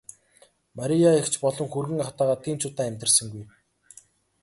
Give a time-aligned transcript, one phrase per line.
[0.77, 3.45] Мария эгч болон хүргэн ахтайгаа тийм ч удаан амьдарсангүй.